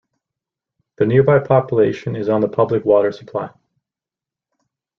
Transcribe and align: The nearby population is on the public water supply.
The 0.97 1.05
nearby 1.05 1.37
population 1.37 2.15
is 2.15 2.27
on 2.27 2.41
the 2.41 2.47
public 2.49 2.83
water 2.85 3.11
supply. 3.11 3.51